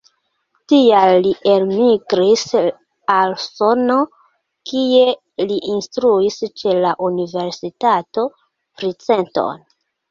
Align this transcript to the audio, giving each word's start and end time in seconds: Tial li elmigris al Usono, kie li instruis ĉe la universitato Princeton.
Tial 0.71 1.17
li 1.25 1.33
elmigris 1.51 2.45
al 3.17 3.35
Usono, 3.35 3.99
kie 4.73 5.07
li 5.53 5.61
instruis 5.77 6.43
ĉe 6.63 6.79
la 6.83 6.99
universitato 7.13 8.31
Princeton. 8.81 9.67